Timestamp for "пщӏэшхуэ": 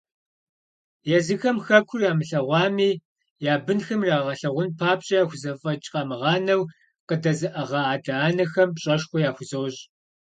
8.75-9.19